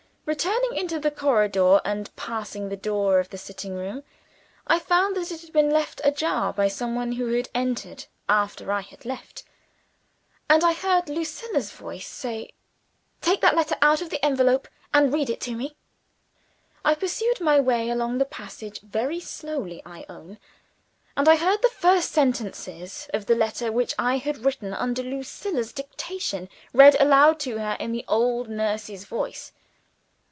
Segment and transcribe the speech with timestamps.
[0.23, 4.03] Returning into the corridor, and passing the door of the sitting room,
[4.65, 8.71] I found that it had been left ajar by some one who had entered after
[8.71, 9.43] I had left;
[10.47, 12.53] and I heard Lucilla's voice say,
[13.19, 15.75] "Take that letter out of the envelope, and read it to me."
[16.85, 20.37] I pursued my way along the passage very slowly, I own
[21.17, 25.73] and I heard the first sentences of the letter which I had written under Lucilla's
[25.73, 29.51] dictation, read aloud to her in the old nurse's voice.